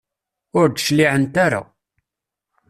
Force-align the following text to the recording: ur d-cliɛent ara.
ur 0.59 0.67
d-cliɛent 0.69 1.35
ara. 1.45 1.61